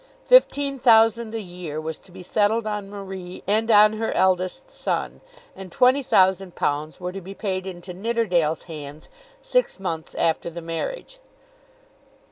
Fifteen 0.25 0.79
thousand 0.79 1.35
a 1.35 1.39
year 1.39 1.79
was 1.79 1.99
to 1.99 2.11
be 2.11 2.23
settled 2.23 2.65
on 2.65 2.89
Marie 2.89 3.43
and 3.45 3.69
on 3.69 3.93
her 3.99 4.11
eldest 4.13 4.71
son, 4.71 5.21
and 5.55 5.71
twenty 5.71 6.01
thousand 6.01 6.55
pounds 6.55 6.99
were 6.99 7.11
to 7.11 7.21
be 7.21 7.35
paid 7.35 7.67
into 7.67 7.93
Nidderdale's 7.93 8.63
hands 8.63 9.09
six 9.43 9.79
months 9.79 10.15
after 10.15 10.49
the 10.49 10.59
marriage. 10.59 11.19